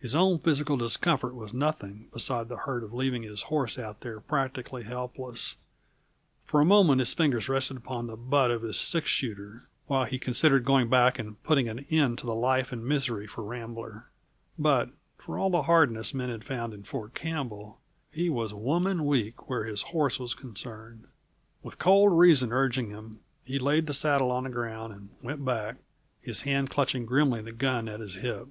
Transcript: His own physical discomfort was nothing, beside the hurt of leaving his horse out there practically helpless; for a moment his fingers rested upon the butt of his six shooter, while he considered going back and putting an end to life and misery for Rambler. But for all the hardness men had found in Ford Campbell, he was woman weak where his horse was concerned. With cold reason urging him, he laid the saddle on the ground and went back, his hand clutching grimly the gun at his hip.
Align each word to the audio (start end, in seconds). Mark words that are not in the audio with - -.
His 0.00 0.14
own 0.14 0.38
physical 0.38 0.78
discomfort 0.78 1.34
was 1.34 1.52
nothing, 1.52 2.08
beside 2.10 2.48
the 2.48 2.56
hurt 2.64 2.82
of 2.82 2.94
leaving 2.94 3.22
his 3.22 3.42
horse 3.52 3.78
out 3.78 4.00
there 4.00 4.18
practically 4.18 4.84
helpless; 4.84 5.56
for 6.46 6.62
a 6.62 6.64
moment 6.64 7.00
his 7.00 7.12
fingers 7.12 7.50
rested 7.50 7.76
upon 7.76 8.06
the 8.06 8.16
butt 8.16 8.50
of 8.50 8.62
his 8.62 8.80
six 8.80 9.10
shooter, 9.10 9.68
while 9.86 10.06
he 10.06 10.18
considered 10.18 10.64
going 10.64 10.88
back 10.88 11.18
and 11.18 11.42
putting 11.42 11.68
an 11.68 11.80
end 11.90 12.16
to 12.16 12.32
life 12.32 12.72
and 12.72 12.82
misery 12.86 13.26
for 13.26 13.44
Rambler. 13.44 14.06
But 14.58 14.88
for 15.18 15.38
all 15.38 15.50
the 15.50 15.64
hardness 15.64 16.14
men 16.14 16.30
had 16.30 16.44
found 16.44 16.72
in 16.72 16.82
Ford 16.84 17.12
Campbell, 17.12 17.78
he 18.10 18.30
was 18.30 18.54
woman 18.54 19.04
weak 19.04 19.50
where 19.50 19.64
his 19.64 19.82
horse 19.82 20.18
was 20.18 20.32
concerned. 20.32 21.08
With 21.62 21.78
cold 21.78 22.18
reason 22.18 22.54
urging 22.54 22.88
him, 22.88 23.20
he 23.44 23.58
laid 23.58 23.86
the 23.86 23.92
saddle 23.92 24.30
on 24.30 24.44
the 24.44 24.48
ground 24.48 24.94
and 24.94 25.10
went 25.20 25.44
back, 25.44 25.76
his 26.22 26.40
hand 26.40 26.70
clutching 26.70 27.04
grimly 27.04 27.42
the 27.42 27.52
gun 27.52 27.86
at 27.86 28.00
his 28.00 28.14
hip. 28.14 28.48